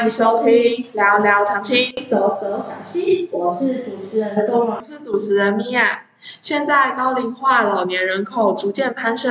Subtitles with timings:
[0.00, 6.04] 欢迎收听聊聊长青，走走小溪，我是主持人东我是主持人米娅。
[6.40, 9.30] 现在高龄化老年人口逐渐攀升，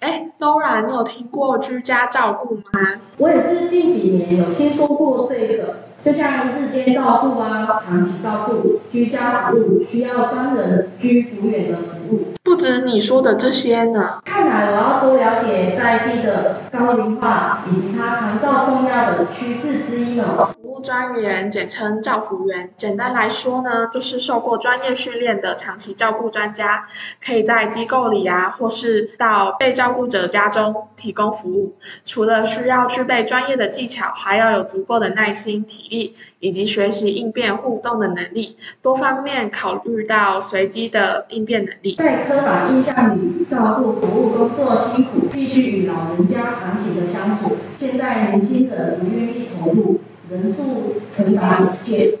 [0.00, 3.00] 哎，Dora，你有听过居家照顾吗？
[3.18, 12.24] 我也是近几年有听说过这个，就像日间照顾啊、长期照顾、居家服务，需要专人居服员的服务。
[12.60, 14.20] 不止你说的这些呢。
[14.22, 20.50] 看来我要多了解在地的高龄化以及它长照重要的趋势之一呢。
[20.82, 26.86] 专员简称照服员，简单来说呢，就是受过专业训练的长期照顾专家，
[27.24, 31.76] 可以在机构里啊，或是到被照顾者家中提供服务。
[32.04, 41.96] 除了需要具备专业的技巧，还要有足够的耐心、体力以及学习应变互动的能力，多方面考虑到随机的应变能力。
[41.96, 47.56] 在刻板印象里，照顾服务工作辛苦，必须与老人家长期的相处。
[47.76, 50.00] 现在年轻人不愿意投入，
[50.30, 52.18] 人数成长有限。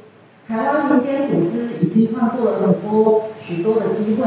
[0.48, 4.26] 台湾民间组织已经创作了很多许多的机会，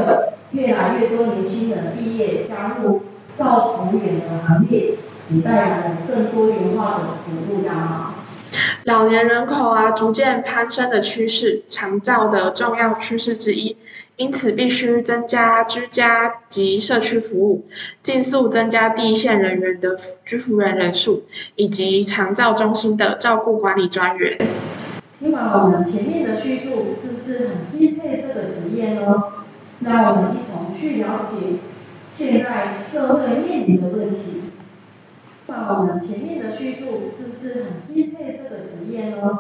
[0.51, 3.01] 越来越多年轻人毕业加入
[3.35, 4.95] 照服员的行列，
[5.29, 8.22] 也带来了更多元化的服务样貌。
[8.83, 13.77] 老年人口啊逐渐攀升的趋势，长照的重要趋势之一，
[14.15, 17.65] 因此必须增加居家及社区服务，
[18.01, 21.23] 尽速增加第一线人员的居服员人数，
[21.55, 24.37] 以及长照中心的照顾管理专员。
[25.19, 29.23] 听完我们前面的叙述，是不是很敬佩这个职业呢？
[29.79, 31.57] 让我们一同去了解
[32.09, 34.42] 现在社会面临的问题。
[35.53, 39.37] 看完我们前面的叙述，是不是很敬佩这个职业呢？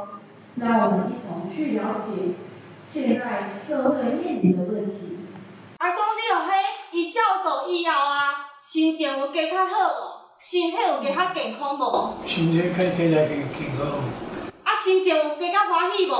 [0.57, 2.35] 让我们一同去了解
[2.85, 5.17] 现在社会面临的问题。
[5.79, 6.51] 阿公你有嘿
[6.91, 8.29] 伊照顾以后啊，
[8.61, 10.37] 心情有加较好无？
[10.37, 12.13] 身体有加较健康无？
[12.27, 13.87] 身体较加来健健康，
[14.63, 16.13] 啊，心情有加较欢喜无？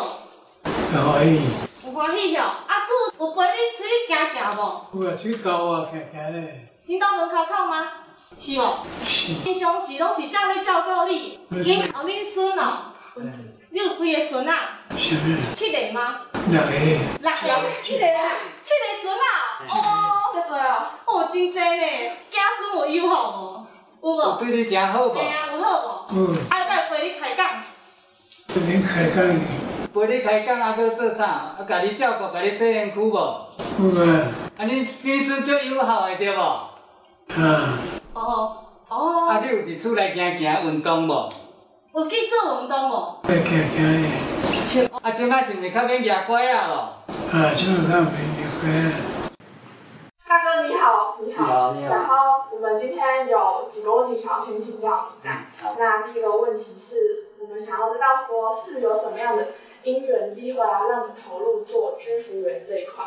[0.91, 1.39] 较欢喜。
[1.85, 5.03] 有欢喜吼，啊，佮有陪你出去行行无？
[5.03, 6.69] 有啊，出去走啊，行行咧。
[6.87, 7.85] 恁到门口口吗？
[8.39, 8.63] 是无？
[9.07, 9.33] 是。
[9.43, 11.39] 平常时拢是啥物照顾你？
[11.51, 12.93] 恁哦，恁孙哦，
[13.69, 14.79] 你有几个孙啊？
[14.97, 15.15] 是。
[15.55, 16.21] 七个吗？
[16.49, 16.69] 六个。
[17.21, 18.05] 六个，七个，
[18.63, 19.25] 七个孙啊？
[19.69, 19.75] 哦，
[20.33, 20.85] 这多哦。
[21.05, 21.85] 哦，真济呢，
[22.31, 23.67] 子孙有友好
[24.01, 24.09] 无？
[24.09, 24.37] 有无？
[24.37, 25.13] 对你真好无？
[25.15, 26.15] 嘿啊，有好无？
[26.15, 26.37] 嗯。
[26.49, 27.47] 啊，再陪你开讲。
[28.47, 29.39] 陪你开讲。
[29.93, 31.23] 陪你开讲啊，搁做啥？
[31.25, 33.15] 啊，甲你照顾，甲你洗身躯无？
[33.15, 34.27] 有啊。
[34.57, 36.39] 啊，你子孙足友好的对无？
[36.39, 37.79] 啊。
[38.13, 38.57] 哦
[38.89, 39.27] 哦。
[39.29, 41.29] 啊，你有伫厝内行行运动无？
[41.93, 43.19] 有去做运动无？
[43.23, 44.89] 会行行咧。
[45.01, 46.73] 啊，即摆是毋是较免举拐啊咯？
[47.31, 49.29] 啊，即摆较免举拐啊。
[50.27, 51.43] 大哥你好，你好。
[51.43, 51.93] 你好，你好。
[51.93, 52.15] 然后
[52.51, 55.29] 我们今天有几个问题想要先请教你。
[55.29, 59.49] 嗯，那第一个问题是我们想要知道说是有什么样的
[59.83, 63.05] 因缘机会啊，让你投入做居服员这一块？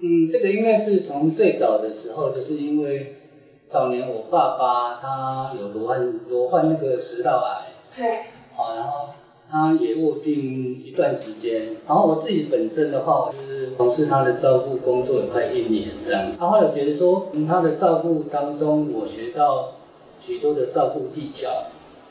[0.00, 3.27] 嗯，这个应该是从最早的时候，就是因为
[3.70, 7.68] 早年我爸爸他有罹患罹患那个食道癌。
[7.94, 8.20] 对。
[8.56, 9.10] 好，然后
[9.50, 16.22] 他也卧病一段时间，然后我自己本身的话，我就是从事他的照顾工作有快一年这样。
[16.38, 19.74] 然后后来觉得说，从他的照顾当中，我学到
[20.22, 21.48] 许多的照顾技巧。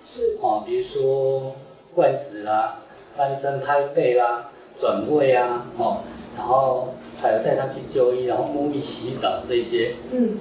[0.06, 0.38] 是。
[0.40, 1.54] 哦，比如说
[1.96, 2.82] 灌食啦、
[3.16, 5.98] 翻身拍背啦、转位啊，哦，
[6.38, 9.96] 然后还有带他去就医，然后沐浴洗澡这些。
[10.12, 10.38] 嗯。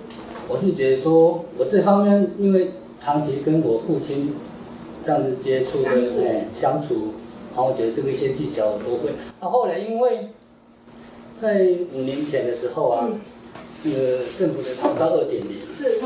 [0.48, 4.34] 我是觉得说，我这方面因为长期跟我父亲。
[5.04, 7.12] 这样子接触跟哎相处，
[7.54, 9.10] 然后我觉得这个一些技巧我都会。
[9.40, 10.30] 那后来因为
[11.40, 11.64] 在
[11.94, 13.08] 五年前的时候啊，
[13.84, 16.00] 那个政府的长照二点零，是，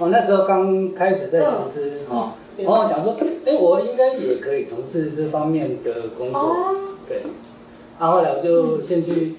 [0.00, 6.56] 哦那时候刚开始在实施啊，然后想说，哎我应该也可以从事这方面的工作，
[7.06, 7.18] 对。
[8.00, 9.34] 啊后来我就先去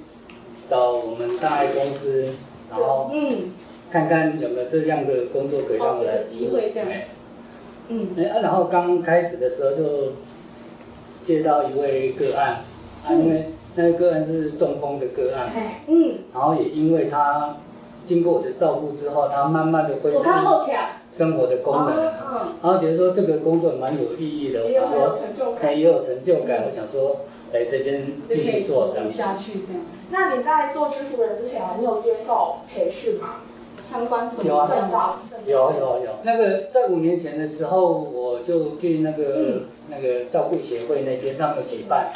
[0.69, 2.27] 找我们大爱公司，
[2.69, 3.51] 然后嗯
[3.91, 6.87] 看看有没有这样的工作可以让我来机会这样。
[7.89, 10.13] 嗯，哎，然后刚开始的时候就
[11.25, 12.61] 接到一位个案，
[13.05, 15.51] 啊，因为那个个案是中风的个案，
[15.87, 17.57] 嗯，然后也因为他
[18.05, 20.23] 经过我的照顾之后，他慢慢的恢复
[21.17, 29.11] 生活的功能，嗯，然后觉得说这个工作蛮有意义的，我想说，哎，也有成就感，我想说来这边继续做这样。
[29.11, 29.59] 下去。
[30.11, 33.41] 那你在做居服人之前，你有接受培训吗？
[33.91, 35.17] 相关什么证照？
[35.45, 42.07] 有有有，那个在五年前的时候，我就去那个那个照顾协会那边，他们举办，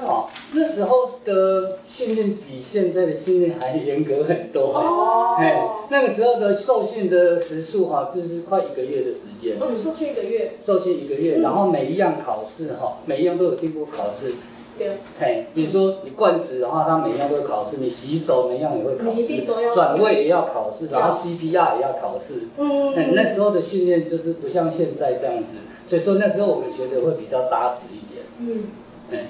[0.00, 4.72] 哦，那时候的训练比现在的训练还严格很多。
[4.74, 5.36] 哦。
[5.38, 9.56] 哎，那个时候的受训的时数哈，就是快一个月的时间。
[9.60, 10.54] 嗯，受训一个月。
[10.64, 14.34] 受训一个月，然后每一样考试哈，每一样都有经过考试。
[14.78, 14.98] 对。
[15.20, 19.74] 嘿，比如说你灌食的话，它每样都会考试；你洗手每样也会考试。
[19.74, 22.48] 转位也要考试，然后 CPR 也要考试。
[22.58, 22.94] 嗯。
[22.94, 23.14] 嗯。
[23.14, 25.58] 那时候的训练就是不像现在这样子，
[25.88, 28.24] 所以说那时候我们学的会比较扎实一点。
[28.38, 28.64] 嗯。
[29.12, 29.26] 哎。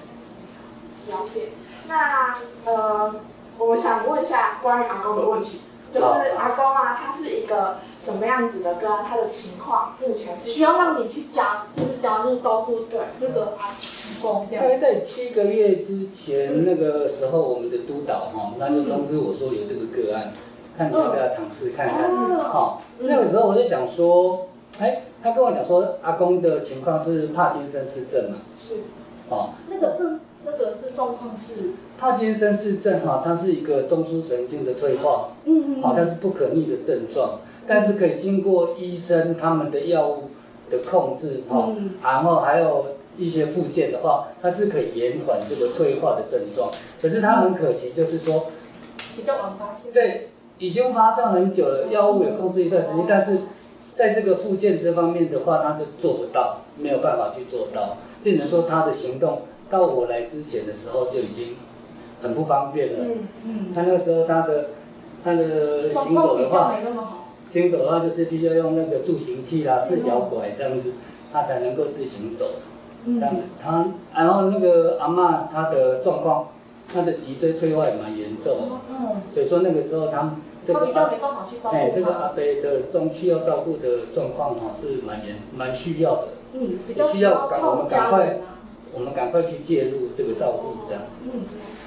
[1.08, 1.48] 了解，
[1.88, 2.32] 那
[2.64, 3.12] 呃，
[3.58, 5.60] 我们想问一下关于阿公的问题，
[5.92, 6.04] 就是
[6.38, 13.74] 阿公啊，他是一个什么样子的个案他的情况目前是需要让你去加，就是加入照顾对这个阿
[14.20, 14.46] 公。
[14.50, 20.32] 大概在七个月之前那个时候，我们的督导哈，那就通知我说有这个个案，
[20.76, 22.38] 看你要不要尝试看看。
[22.38, 28.38] 好，那个时候我就想说，哎，他跟我讲说阿公的情况是帕金森氏症嘛。
[28.58, 28.76] 是。
[29.28, 29.50] 哦。
[29.68, 30.20] 那个症。
[30.44, 31.70] 那个是状况是，
[32.00, 40.30] 帕金森氏症哈，它是一个中枢神经的退化，嗯嗯，好，它是不可逆的症状，但是可以经过医生他们的药物
[40.70, 41.70] 的控制哈，
[42.02, 42.86] 然后还有
[43.16, 46.70] 一些附件的话，它是可以延缓这个退化的症状，
[47.00, 48.46] 可是它很可惜就是说，
[49.16, 50.28] 比较晚发现，对，
[50.58, 53.38] 已经发生很久了，药物也控制一段时间，但是
[53.94, 59.42] 在这个附件这方面的话，他就做不到，没有办法去做到，病人说他的行动。
[59.70, 61.56] 到我来之前的时候就已经
[62.20, 62.98] 很不方便了。
[63.06, 63.72] 嗯嗯。
[63.74, 64.66] 他那个时候他的
[65.24, 66.74] 他的行走的话，
[67.52, 70.92] 行走的话就是必须要用那个助行器啦、四脚拐这样子，
[71.32, 72.46] 他才能够自行走。
[73.04, 73.20] 嗯。
[73.20, 76.48] 这样子，他然后那个阿妈她的状况，
[76.92, 78.80] 她的脊椎退化也蛮严重。
[78.88, 79.22] 嗯。
[79.34, 80.34] 所以说那个时候他
[80.66, 81.10] 这个阿
[81.70, 86.28] 哎这个阿伯的中需要照顾的状况哈是蛮严蛮需要的。
[86.54, 88.38] 嗯，比较需要赶我们赶快。
[88.94, 91.24] 我们赶快去介入这个照顾，这样子。
[91.24, 91.44] 嗯，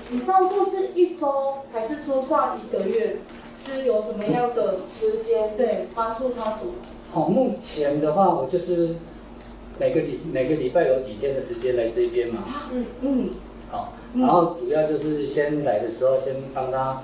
[0.09, 3.17] 你照顾是一周，还是说算一个月？
[3.65, 5.55] 是有什么样的时间？
[5.57, 6.73] 对，帮助他什么？
[7.11, 8.95] 好，目前的话，我就是
[9.79, 12.43] 每个礼每个礼拜有几天的时间来这边嘛。
[12.71, 13.29] 嗯嗯。
[13.71, 17.01] 好，然后主要就是先来的时候，先帮他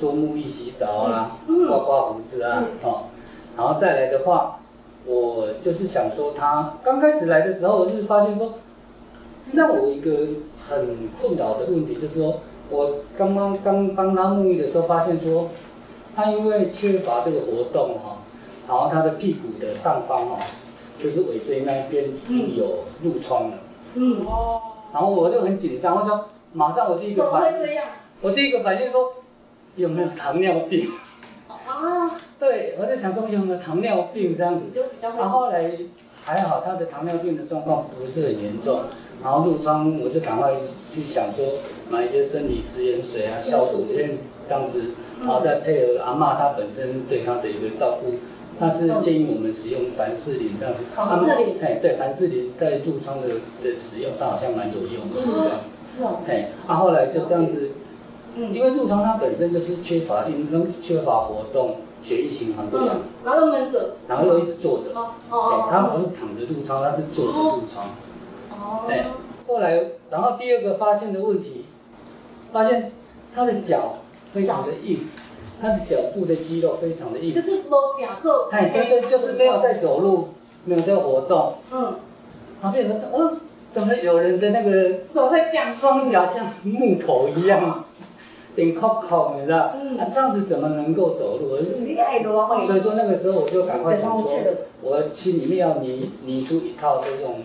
[0.00, 1.38] 做沐浴、洗澡啊，
[1.68, 3.04] 刮刮胡子啊，哦，
[3.56, 4.60] 然后再来的话，
[5.06, 8.54] 我就是想说，他刚开始来的时候，我是发现说。
[9.52, 10.10] 那我一个
[10.68, 12.40] 很困扰的问题就是说，
[12.70, 15.50] 我刚刚刚帮他沐浴的时候，发现说，
[16.14, 18.18] 他因为缺乏这个活动哈，
[18.68, 20.38] 然后他的屁股的上方哈，
[21.02, 23.58] 就是尾椎那一边已经有褥疮了。
[23.94, 24.60] 嗯哦。
[24.92, 27.80] 然后我就很紧张，我说马上我第一个反应，
[28.20, 29.10] 我第一个反应说
[29.76, 30.88] 有没有糖尿病？
[31.48, 32.18] 啊。
[32.38, 34.84] 对，我就想说有没有糖尿病这样子。
[35.00, 35.72] 然后后来
[36.22, 38.80] 还好，他的糖尿病的状况不是很严重。
[39.22, 40.52] 然后褥疮，我就赶快
[40.92, 41.44] 去想说
[41.88, 44.82] 买一些生理食盐水啊，消毒片这样子，
[45.20, 48.14] 然后再配合阿妈她本身对她的一个照顾，
[48.58, 50.80] 她是建议我们使用凡士林这样子。
[50.94, 51.56] 凡士林。
[51.62, 53.28] 哎，对，凡士林在褥疮的
[53.62, 55.20] 的使用上好像蛮有用的。
[55.24, 55.50] 嗯。
[55.90, 56.20] 是哦。
[56.26, 57.70] 哎，啊后来就这样子，
[58.36, 62.96] 嗯，因为褥疮它本身就是缺乏运动、缺乏活动，血液循环不良。
[63.24, 63.96] 然后闷着。
[64.08, 64.90] 然后又一直坐着。
[64.94, 65.68] 哦哦。
[65.70, 67.86] 他不是躺着褥疮，他是坐着褥疮。
[68.50, 69.04] 哦对，
[69.46, 71.66] 后来，然后第二个发现的问题，
[72.52, 72.92] 发现
[73.34, 73.96] 他的脚
[74.34, 75.06] 非常的硬，
[75.62, 80.30] 他的脚部的肌肉非常的硬，就是没表做，哎，对对，就是没有在走路，
[80.64, 81.94] 没有在活动，嗯，
[82.60, 83.38] 他变成，哦，
[83.72, 87.84] 怎么有人的那个，怎么会讲双脚像木头一样？
[88.56, 89.72] 顶靠靠，你知道？
[89.74, 89.98] 嗯。
[89.98, 91.56] 啊，这样子怎么能够走路？
[91.84, 94.24] 厉害多所以说那个时候我就赶快想说，
[94.80, 97.40] 我心里面要拟拟出一套这种，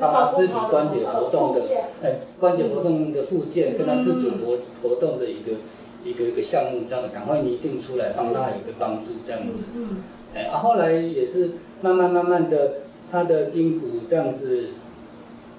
[0.00, 1.62] 帮他肢体关节活动的，
[2.02, 5.58] 哎，关节活动的附件，跟他自主活活动的一个
[6.04, 9.64] 一个一个项目，这样的赶快拟定出来，帮他有一个帮助，这样子。
[9.74, 10.02] 嗯。
[10.34, 11.50] 哎，啊，后来也是
[11.80, 14.70] 慢慢慢慢的，他的筋骨这样子，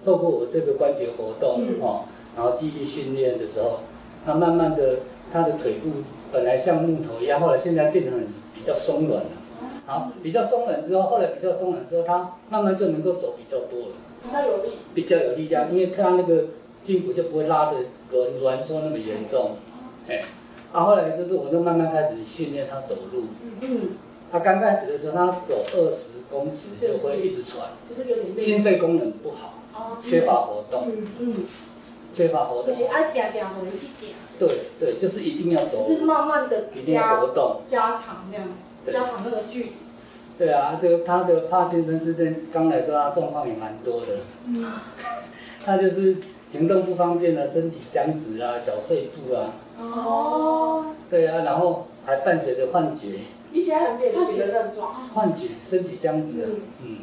[0.05, 2.05] 透过我这个关节活动，哦，
[2.36, 3.79] 然后记忆训练的时候。
[4.25, 4.98] 他慢慢的，
[5.31, 5.89] 他的腿部
[6.29, 9.29] 本来像木头一样，后来现在变得很比较松软了。
[9.86, 13.96] 好，比较松软之后，后来比较松软之后，他慢慢就能够走比较多了。
[14.22, 14.72] 比较有力。
[14.93, 16.48] 比较有力量，因为他那个
[16.84, 17.77] 筋骨就不会拉的
[18.12, 19.51] 软软缩那么严重。
[20.10, 20.24] 哎，
[20.74, 23.25] 啊，后来就是我就慢慢开始训练他走路。
[23.62, 23.98] 嗯。
[24.32, 27.68] 他刚开始的时候，他走二十公尺就会一直喘。
[27.89, 28.44] 就是有点累。
[28.44, 29.56] 心肺功能不好。
[29.74, 29.98] 哦。
[30.04, 30.88] 缺乏活动。
[30.88, 31.36] 嗯嗯。
[32.16, 32.68] 缺乏活动。
[32.68, 34.13] 就是爱点点回去点。
[34.38, 35.88] 对对，就是一定要走。
[35.88, 38.48] 是慢慢的加活动，加长这样，
[38.86, 39.72] 加长那个距离。
[40.38, 44.08] 对啊，这个他的帕金森氏症刚来说，他状况也蛮多的。
[44.46, 44.66] 嗯。
[45.66, 46.18] 他就是
[46.51, 49.53] 行动不方便啊，身体僵直啊，小碎步啊。
[49.79, 50.86] 哦。
[51.10, 53.20] 对啊，然后还伴随着幻觉。
[53.51, 54.91] 一些很典型的症状。
[55.13, 56.46] 幻觉，身体僵直。
[56.46, 56.62] 嗯。
[56.86, 56.98] 嗯。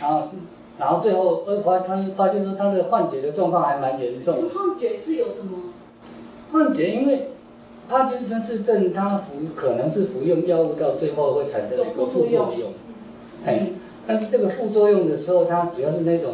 [0.00, 0.28] 然后，
[0.78, 4.34] 然后最后呃发他发现说他的幻觉的状况还蛮严重。
[4.34, 5.58] 幻觉是有什么？
[6.52, 7.30] 幻觉，因为
[7.88, 12.72] 帕金森氏症，他服可能是服用药物到最后会产生一个副作用。
[13.44, 13.70] 哎。
[14.06, 16.32] 但是这个副作用的时候，它主要是那种，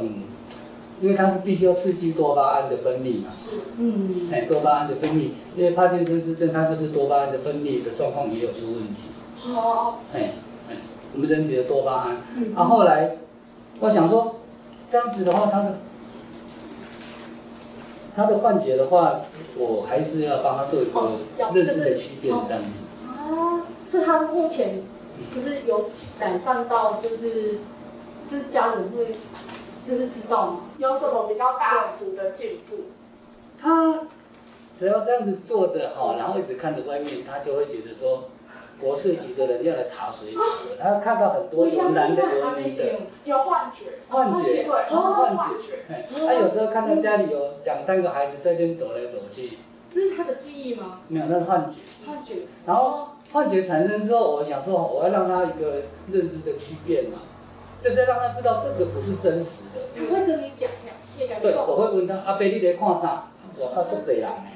[1.00, 3.30] 因为它是必须要刺激多巴胺的分泌嘛。
[3.34, 3.50] 是。
[3.78, 4.28] 嗯。
[4.32, 9.54] 哎，多巴胺的分泌，因为帕金森氏症，它就是多巴胺的分泌的状况也有出问题。
[9.54, 9.94] 哦。
[10.14, 10.32] 哎
[10.70, 10.76] 哎，
[11.14, 12.16] 我们人体的多巴胺。
[12.36, 12.54] 嗯。
[12.54, 13.16] 啊，后来
[13.80, 14.36] 我想说，
[14.90, 15.78] 这样子的话，他的
[18.16, 19.20] 他的幻觉的话，
[19.56, 21.18] 我还是要帮他做一个
[21.52, 22.68] 认知的区别，这样子。
[23.08, 24.82] 哦，是他目前
[25.34, 25.90] 就是有。
[26.16, 27.58] 改善到就是，
[28.30, 29.08] 就是家人会，
[29.86, 30.60] 就是自动？
[30.78, 32.76] 有什么比较大幅的进步？
[33.60, 34.00] 他
[34.74, 38.24] 只要这样子坐着哈，然后一直看着外面，他就会觉得说，
[38.80, 40.76] 国税局的人要来查水表了。
[40.82, 42.84] 他看到很多有男的有女的，
[43.24, 46.26] 有幻觉，幻觉，对，幻觉。
[46.26, 49.58] 他有时候看到家里有两三个孩子在边走来走去。
[49.92, 51.00] 这是他的记忆吗？
[51.08, 52.10] 没有，那是幻觉。
[52.10, 52.34] 幻觉。
[52.66, 53.08] 然后。
[53.32, 57.18] 幻觉产生之后，我想说，我要让他一个认知的区别嘛，
[57.84, 59.82] 就是让他知道这个不是真实的。
[59.94, 60.70] 他会跟你讲
[61.42, 63.28] 对，我会问他，阿伯你在看啥？
[63.58, 64.50] 我靠，足侪人呢。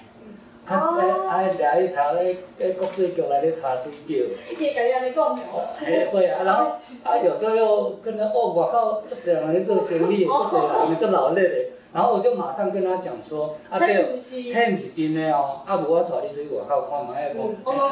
[0.67, 4.27] 他在哎，俩去查咧，诶，国税局来咧查水表。
[4.51, 5.69] 伊会甲你安尼讲哦。
[5.79, 6.73] 嘿，会啊，然后
[7.05, 11.55] 啊，有时候又跟他哦，我靠，足济人咧做生意，足济人做劳力的。
[11.93, 17.41] 然后我就马上跟他讲说，啊对，迄唔是真的哦，啊无我带你出去外口看卖个，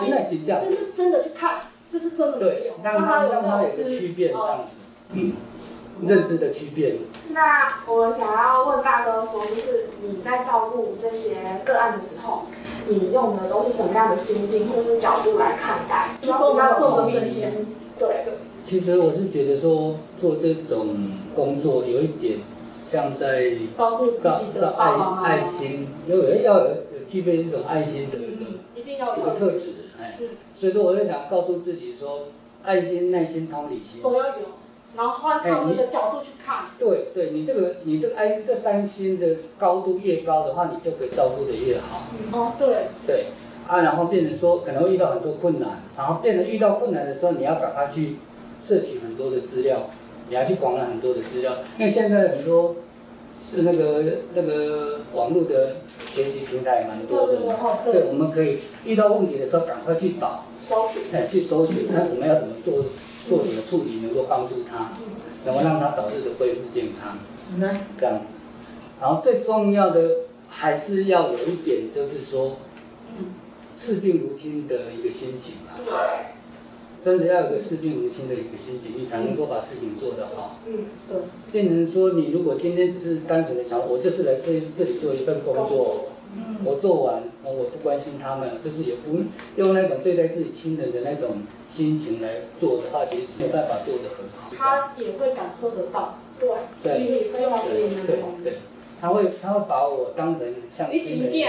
[0.01, 0.61] 真的真假？
[0.65, 1.61] 这是真的去看，
[1.93, 4.73] 这是真的对，让他让他有个区别这样子，
[5.13, 5.33] 嗯，
[6.03, 6.97] 认知的区别。
[7.31, 12.47] 那我想要问大哥说，就是你在照顾这些个案的时候，
[12.89, 16.11] 你用的都是什么样的心境或是角度来看待？
[16.21, 17.49] 比较有同理心。
[17.99, 18.25] 对。
[18.67, 22.39] 其实我是觉得说做这种工作有一点。
[22.89, 24.93] 像在照顾自己的爱
[25.25, 26.69] 爱心，因为要有
[27.09, 30.17] 具备这种爱心的一个一个特质，哎，
[30.55, 32.29] 所以说我就想告诉自己说，
[32.63, 34.35] 爱心、耐心、同理心都要有，
[34.97, 36.65] 然后换他们的角度去看。
[36.79, 42.03] 对对，你这个你这个哎这三星的高度越高的话，你就可以照顾的越好。
[42.33, 42.89] 哦，对。
[43.07, 43.27] 对，
[43.69, 48.17] 啊，然后变成说可能会遇到很多困难，然后变成遇到困难的时候，你要赶快去
[48.67, 49.89] 摄取很多的资料。
[50.29, 52.75] 你要去广了很多的资料，因为现在很多
[53.49, 54.03] 是那个
[54.35, 55.77] 那个网络的
[56.13, 57.37] 学习平台蛮多的，
[57.85, 62.87] 对，我们可以遇到问题的时候赶快去找，搜寻，哎，去搜寻，看我们要怎么做，
[63.29, 64.93] 做什么处理能够帮助他，
[65.45, 67.19] 能够让他早日的恢复健康，
[67.99, 68.27] 这样子。
[69.01, 70.11] 然后最重要的
[70.49, 72.57] 还是要有一点，就是说，
[73.79, 75.77] 视病如亲的一个心情啊。
[77.05, 80.59] 真的要有个视病如亲的一个心情，你才能够把事情做得好。
[80.67, 81.19] 嗯，对。
[81.53, 89.19] 变成说，你如果今天只是单纯的想，我就是来这这里做一份工作，嗯，我做完，我不关心他们，就是也不
[89.57, 92.29] 用那种对待自己亲人的那种心情来
[92.59, 94.51] 做的话，其实没有办法做得很好。
[94.57, 96.49] 他也会感受得到，对，
[96.83, 97.31] 对，对，
[98.07, 98.53] 对，对，
[99.01, 101.49] 他会他会把我当成像亲人。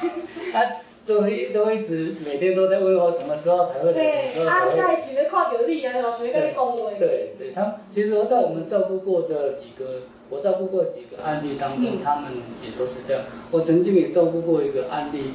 [0.52, 0.76] 他。
[1.06, 4.74] 都会都会一直每天都在问我什么时候才会来，什么时候才会。
[4.74, 6.90] 对，啊，在是看到你啊，老师跟你讲话。
[6.98, 12.30] 对对，他其实在我们照顾过的几个，我照顾过几个案例当中，他们
[12.62, 13.22] 也都是这样。
[13.50, 15.34] 我曾经也照顾过一个案例，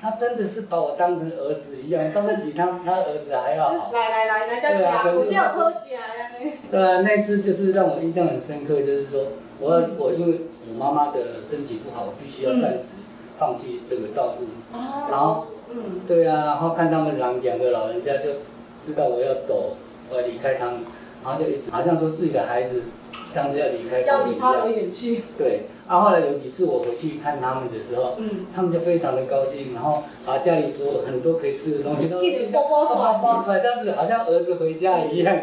[0.00, 3.90] 他真的是把我当成儿子一样，当然比他他儿子还要好。
[3.92, 6.30] 来来来来，叫夹，我叫抽夹呀。
[6.70, 9.24] 对啊，那次就是让我印象很深刻，就是说，
[9.60, 12.96] 我我因为我妈妈的身体不好，我必须要暂时。
[13.38, 14.42] 放弃这个照顾，
[14.76, 18.30] 哦然后，嗯，对啊，然后看他们两两个老人家就
[18.84, 19.76] 知道我要走，
[20.10, 20.80] 我要离开他们，
[21.24, 22.82] 然后就一直好像说自己的孩子
[23.38, 25.22] 这样子要离开要离他而远去。
[25.38, 32.20] 对，啊，后来有几次我回去看他们的时候，嗯，他们就非常的高兴，然后把家里所有很多可以吃的东西都
[32.52, 33.42] 包包包。
[33.42, 35.36] 出来，这样子好像儿子回家一样，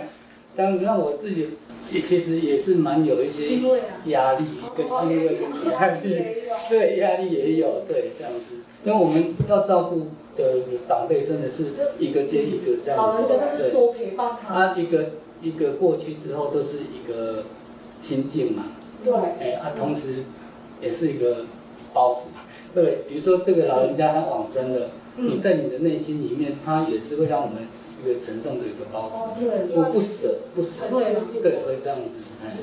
[0.57, 1.51] 这样子让我自己。
[1.91, 3.59] 也其实也是蛮有一些
[4.07, 6.25] 压力，跟心累跟压力，
[6.67, 10.43] 对 压力也有，对这样子，因为我们要照顾的
[10.89, 11.65] 长辈真的是
[11.99, 13.23] 一个接一个这样子，
[13.55, 14.55] 对，多陪伴他。
[14.55, 15.11] 啊，一个
[15.43, 17.43] 一个过去之后都是一个
[18.05, 18.63] 心境嘛，
[19.03, 20.23] 对，哎，啊，同时
[20.81, 21.45] 也是一个
[21.93, 22.17] 包袱，
[22.73, 27.63] 对，比如说这个老人家他往生了，你在你的内心里面，他也是会让我们。
[28.03, 30.69] 一个沉重的一个包袱，我不舍不舍，
[31.41, 32.53] 对，会这样子，哎，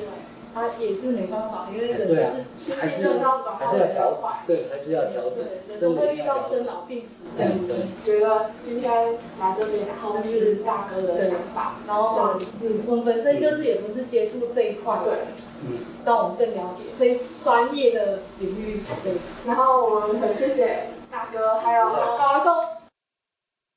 [0.55, 2.31] 他也是没办法，因为人对啊
[2.61, 6.23] 是，还是心脏还是要调，对，还是要调整，对，真的都会遇。
[6.27, 7.67] 到生老病死这样子。
[7.67, 15.15] 对觉得今天来这边好是大哥的想法，然后，嗯，我们本身就是也不是接触这一块的，对，
[15.67, 18.81] 嗯，让我们更了解非专业的领域。
[19.03, 19.15] 对，
[19.47, 22.53] 然后我们很谢谢大哥还有高阿公。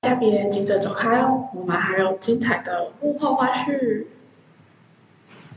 [0.02, 4.06] 大家别急着走开哦，我们还有精彩的幕后花絮。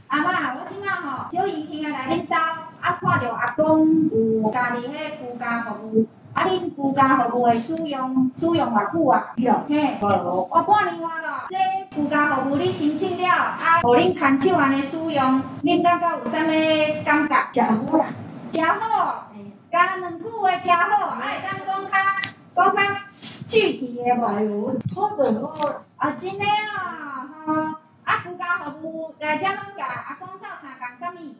[0.08, 2.34] 阿嬷，我即摆吼小姨兄啊来恁兜，
[2.80, 4.08] 啊看着阿公
[4.42, 9.32] 有家己迄居家服务，啊恁居家服务的使用使用偌久啊？
[9.36, 9.52] 有。
[9.68, 11.28] 嘿，我半年外咯。
[11.50, 11.56] 这
[12.02, 17.52] 居家服务你申请了，啊，互恁牵手安尼使用，恁感觉有啥物感觉？
[17.52, 18.06] 真好啦。
[18.50, 19.24] 真好。
[19.70, 21.96] 讲两句话真好，啊会当讲较
[22.56, 22.82] 讲较
[23.46, 24.40] 具体的无？
[24.40, 25.82] 呦，好的好。
[25.98, 27.07] 啊，真诶哦，
[28.28, 31.34] 啊，居家服务来遮拢甲阿公斗相共啥物？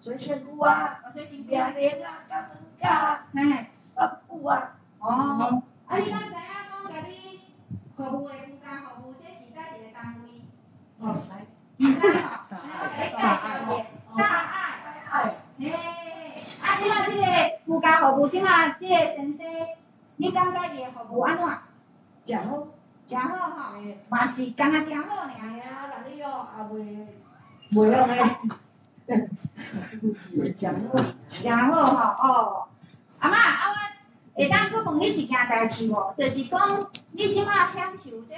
[0.00, 3.66] 水仙菇啊，我最近面莲啊，加增加，嘿，
[3.96, 4.76] 啊布啊。
[5.00, 6.32] 哦，啊，你敢知影
[6.70, 7.40] 讲甲你
[7.96, 10.42] 服务的居家服务，这是在一个单位？
[11.00, 11.46] 哦，来。
[11.78, 13.70] 毋知吼，安尼我甲你介绍者，
[14.16, 14.56] 大爱。
[15.10, 15.14] 爱。
[15.58, 15.62] 嘿，
[16.62, 17.26] 啊，即摆即个
[17.66, 18.46] 居家服务，即摆
[18.78, 19.38] 即个先生，
[20.16, 21.46] 你感觉伊的服务安怎？
[22.24, 22.77] 真好。
[23.08, 23.72] 真好吼，
[24.10, 25.30] 嘛是干那真好尔。
[25.30, 26.76] 哎呀，人伊哦也袂
[27.72, 28.18] 袂用诶。
[30.52, 30.94] 真好。
[31.42, 32.68] 真好吼哦，
[33.18, 33.70] 阿嬷，阿
[34.34, 36.14] 我会当佫问你一件代志无？
[36.18, 38.34] 就是讲你即摆享受这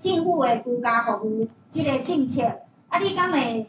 [0.00, 3.68] 政府的居家服务即个政策，啊你敢会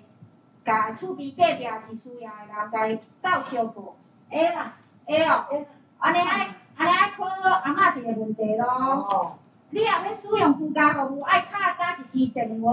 [0.64, 3.98] 甲厝边隔壁是需要的人甲伊斗相过？
[4.30, 4.76] 会啦。
[5.06, 5.66] 会哦。
[5.98, 9.40] 安尼爱安尼爱考阿嬷一个问题咯。
[9.74, 9.76] 哦。
[9.76, 12.72] 你若要使用居家服务，爱敲打一支电话。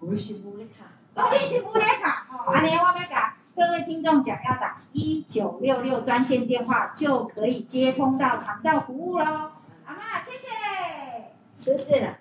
[0.00, 0.84] 我是无咧卡。
[1.14, 2.26] 哦，你是无咧卡？
[2.30, 9.24] 哦，安尼我要甲各位听众讲，要打一九六六专线电话就可以接通到长照服务喽。
[9.86, 10.46] 阿妈，谢谢。
[11.56, 12.18] 谢谢啦。